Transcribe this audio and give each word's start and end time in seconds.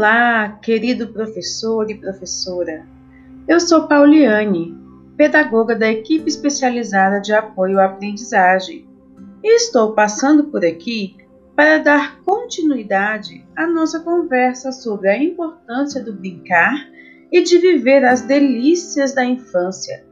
Olá, 0.00 0.58
querido 0.62 1.08
professor 1.08 1.90
e 1.90 1.94
professora. 1.94 2.86
Eu 3.46 3.60
sou 3.60 3.86
Pauliane, 3.86 4.74
pedagoga 5.14 5.76
da 5.76 5.92
equipe 5.92 6.26
especializada 6.26 7.20
de 7.20 7.34
apoio 7.34 7.78
à 7.78 7.84
aprendizagem, 7.84 8.88
e 9.44 9.56
estou 9.56 9.92
passando 9.92 10.44
por 10.44 10.64
aqui 10.64 11.18
para 11.54 11.76
dar 11.76 12.18
continuidade 12.22 13.46
à 13.54 13.66
nossa 13.66 14.00
conversa 14.00 14.72
sobre 14.72 15.10
a 15.10 15.22
importância 15.22 16.02
do 16.02 16.14
brincar 16.14 16.88
e 17.30 17.42
de 17.42 17.58
viver 17.58 18.02
as 18.02 18.22
delícias 18.22 19.12
da 19.12 19.22
infância, 19.22 20.06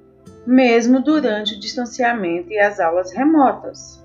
mesmo 0.47 1.03
durante 1.03 1.55
o 1.55 1.59
distanciamento 1.59 2.53
e 2.53 2.59
as 2.59 2.79
aulas 2.79 3.11
remotas. 3.11 3.98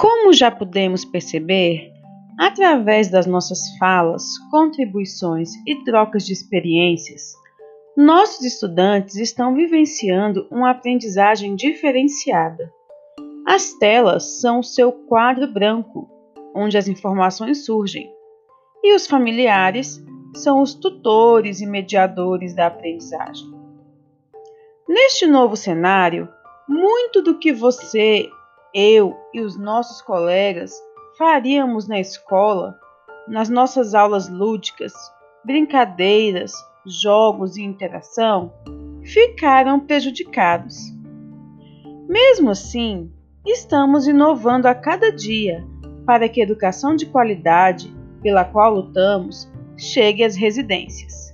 Como 0.00 0.32
já 0.32 0.50
pudemos 0.50 1.04
perceber, 1.04 1.92
através 2.38 3.10
das 3.10 3.26
nossas 3.26 3.76
falas, 3.76 4.38
contribuições 4.50 5.50
e 5.66 5.84
trocas 5.84 6.24
de 6.24 6.32
experiências, 6.32 7.34
nossos 7.94 8.42
estudantes 8.42 9.16
estão 9.16 9.54
vivenciando 9.54 10.48
uma 10.50 10.70
aprendizagem 10.70 11.54
diferenciada. 11.54 12.72
As 13.46 13.74
telas 13.74 14.40
são 14.40 14.60
o 14.60 14.64
seu 14.64 14.90
quadro 14.90 15.46
branco, 15.52 16.08
onde 16.54 16.78
as 16.78 16.88
informações 16.88 17.66
surgem, 17.66 18.10
e 18.82 18.94
os 18.94 19.06
familiares 19.06 20.02
são 20.34 20.62
os 20.62 20.72
tutores 20.72 21.60
e 21.60 21.66
mediadores 21.66 22.54
da 22.54 22.68
aprendizagem. 22.68 23.52
Neste 24.88 25.26
novo 25.26 25.58
cenário, 25.58 26.26
muito 26.66 27.20
do 27.20 27.38
que 27.38 27.52
você 27.52 28.30
eu 28.74 29.16
e 29.34 29.40
os 29.40 29.56
nossos 29.56 30.00
colegas 30.02 30.72
faríamos 31.18 31.88
na 31.88 31.98
escola, 31.98 32.78
nas 33.28 33.48
nossas 33.48 33.94
aulas 33.94 34.28
lúdicas, 34.28 34.92
brincadeiras, 35.44 36.52
jogos 36.86 37.56
e 37.56 37.62
interação, 37.62 38.52
ficaram 39.02 39.80
prejudicados. 39.80 40.76
Mesmo 42.08 42.50
assim, 42.50 43.12
estamos 43.46 44.06
inovando 44.06 44.66
a 44.66 44.74
cada 44.74 45.10
dia 45.10 45.64
para 46.06 46.28
que 46.28 46.40
a 46.40 46.44
educação 46.44 46.96
de 46.96 47.06
qualidade, 47.06 47.94
pela 48.22 48.44
qual 48.44 48.74
lutamos, 48.74 49.50
chegue 49.76 50.24
às 50.24 50.36
residências. 50.36 51.29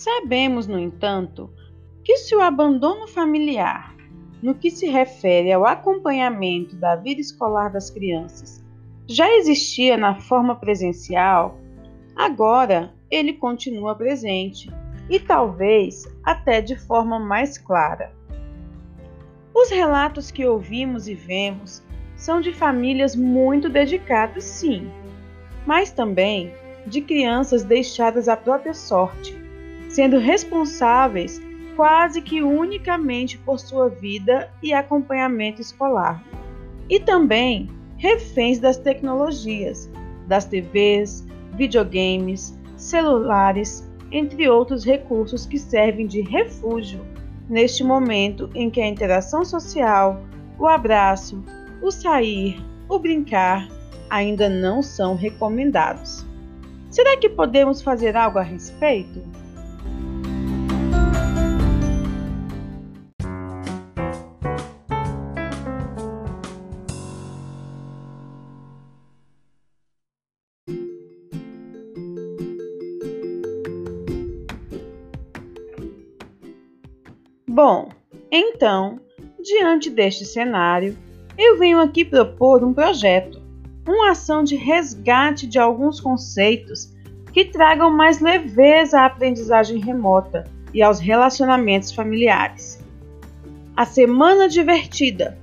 Sabemos, 0.00 0.66
no 0.66 0.78
entanto, 0.78 1.50
que 2.02 2.16
se 2.16 2.34
o 2.34 2.40
abandono 2.40 3.06
familiar, 3.06 3.94
no 4.42 4.54
que 4.54 4.70
se 4.70 4.88
refere 4.88 5.52
ao 5.52 5.66
acompanhamento 5.66 6.74
da 6.74 6.96
vida 6.96 7.20
escolar 7.20 7.70
das 7.70 7.90
crianças, 7.90 8.64
já 9.06 9.30
existia 9.30 9.98
na 9.98 10.14
forma 10.14 10.56
presencial, 10.56 11.58
agora 12.16 12.94
ele 13.10 13.34
continua 13.34 13.94
presente 13.94 14.72
e 15.10 15.20
talvez 15.20 16.10
até 16.24 16.62
de 16.62 16.76
forma 16.76 17.18
mais 17.18 17.58
clara. 17.58 18.10
Os 19.54 19.68
relatos 19.68 20.30
que 20.30 20.46
ouvimos 20.46 21.08
e 21.08 21.14
vemos 21.14 21.82
são 22.16 22.40
de 22.40 22.54
famílias 22.54 23.14
muito 23.14 23.68
dedicadas, 23.68 24.44
sim, 24.44 24.90
mas 25.66 25.90
também 25.92 26.50
de 26.86 27.02
crianças 27.02 27.62
deixadas 27.62 28.30
à 28.30 28.34
própria 28.34 28.72
sorte 28.72 29.39
sendo 29.90 30.18
responsáveis 30.18 31.42
quase 31.76 32.22
que 32.22 32.42
unicamente 32.42 33.36
por 33.38 33.58
sua 33.58 33.88
vida 33.88 34.48
e 34.62 34.72
acompanhamento 34.72 35.60
escolar, 35.60 36.22
e 36.88 37.00
também 37.00 37.68
reféns 37.96 38.58
das 38.58 38.76
tecnologias, 38.76 39.90
das 40.26 40.44
TVs, 40.44 41.26
videogames, 41.54 42.58
celulares, 42.76 43.88
entre 44.12 44.48
outros 44.48 44.84
recursos 44.84 45.44
que 45.44 45.58
servem 45.58 46.06
de 46.06 46.20
refúgio 46.20 47.00
neste 47.48 47.82
momento 47.82 48.48
em 48.54 48.70
que 48.70 48.80
a 48.80 48.88
interação 48.88 49.44
social, 49.44 50.22
o 50.58 50.66
abraço, 50.66 51.42
o 51.82 51.90
sair, 51.90 52.62
o 52.88 52.98
brincar 52.98 53.68
ainda 54.08 54.48
não 54.48 54.82
são 54.82 55.14
recomendados. 55.14 56.24
Será 56.90 57.16
que 57.16 57.28
podemos 57.28 57.82
fazer 57.82 58.16
algo 58.16 58.38
a 58.38 58.42
respeito? 58.42 59.22
Bom, 77.62 77.90
então, 78.32 78.98
diante 79.38 79.90
deste 79.90 80.24
cenário, 80.24 80.96
eu 81.36 81.58
venho 81.58 81.78
aqui 81.78 82.06
propor 82.06 82.64
um 82.64 82.72
projeto, 82.72 83.38
uma 83.86 84.12
ação 84.12 84.42
de 84.42 84.56
resgate 84.56 85.46
de 85.46 85.58
alguns 85.58 86.00
conceitos 86.00 86.90
que 87.34 87.44
tragam 87.44 87.90
mais 87.90 88.18
leveza 88.18 89.00
à 89.00 89.04
aprendizagem 89.04 89.78
remota 89.78 90.44
e 90.72 90.82
aos 90.82 90.98
relacionamentos 91.00 91.92
familiares. 91.92 92.82
A 93.76 93.84
Semana 93.84 94.48
Divertida 94.48 95.36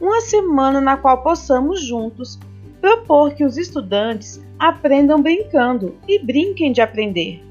uma 0.00 0.20
semana 0.22 0.80
na 0.80 0.96
qual 0.96 1.22
possamos 1.22 1.86
juntos 1.86 2.36
propor 2.80 3.32
que 3.32 3.44
os 3.44 3.58
estudantes 3.58 4.44
aprendam 4.58 5.22
brincando 5.22 5.94
e 6.08 6.18
brinquem 6.18 6.72
de 6.72 6.80
aprender. 6.80 7.46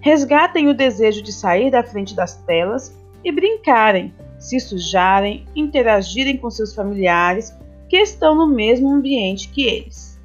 Resgatem 0.00 0.68
o 0.68 0.74
desejo 0.74 1.22
de 1.22 1.32
sair 1.32 1.70
da 1.70 1.82
frente 1.82 2.14
das 2.14 2.36
telas 2.42 2.96
e 3.24 3.32
brincarem, 3.32 4.14
se 4.38 4.60
sujarem, 4.60 5.44
interagirem 5.56 6.36
com 6.36 6.50
seus 6.50 6.74
familiares 6.74 7.52
que 7.88 7.96
estão 7.96 8.34
no 8.34 8.46
mesmo 8.46 8.88
ambiente 8.88 9.48
que 9.48 9.64
eles. 9.64 10.18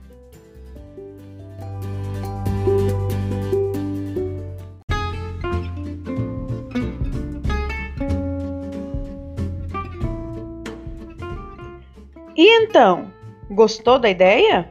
E 12.35 12.63
então, 12.63 13.11
gostou 13.49 13.97
da 13.97 14.09
ideia? 14.09 14.69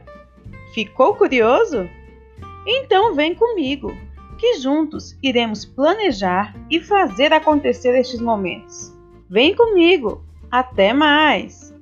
Ficou 0.73 1.15
curioso? 1.15 1.89
Então 2.65 3.15
vem 3.15 3.35
comigo 3.35 3.93
que 4.33 4.59
juntos 4.59 5.17
iremos 5.21 5.65
planejar 5.65 6.55
e 6.69 6.79
fazer 6.79 7.33
acontecer 7.33 7.97
estes 7.97 8.19
momentos. 8.19 8.93
Vem 9.29 9.55
comigo! 9.55 10.23
Até 10.51 10.93
mais! 10.93 11.72